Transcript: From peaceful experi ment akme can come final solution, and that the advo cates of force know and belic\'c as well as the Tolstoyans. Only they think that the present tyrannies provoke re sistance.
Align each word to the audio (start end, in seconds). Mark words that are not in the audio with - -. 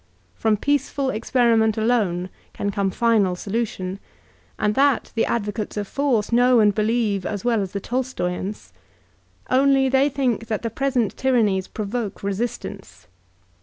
From 0.33 0.57
peaceful 0.57 1.09
experi 1.09 1.55
ment 1.59 1.75
akme 1.75 2.29
can 2.53 2.71
come 2.71 2.89
final 2.89 3.35
solution, 3.35 3.99
and 4.57 4.73
that 4.73 5.11
the 5.13 5.25
advo 5.25 5.53
cates 5.53 5.77
of 5.77 5.87
force 5.87 6.31
know 6.31 6.59
and 6.59 6.73
belic\'c 6.73 7.23
as 7.27 7.45
well 7.45 7.61
as 7.61 7.73
the 7.73 7.81
Tolstoyans. 7.81 8.71
Only 9.51 9.89
they 9.89 10.09
think 10.09 10.47
that 10.47 10.63
the 10.63 10.71
present 10.71 11.15
tyrannies 11.17 11.67
provoke 11.67 12.23
re 12.23 12.33
sistance. 12.33 13.05